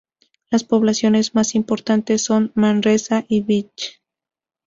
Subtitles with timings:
[0.49, 4.01] Las poblaciones más importantes son Manresa y Vich.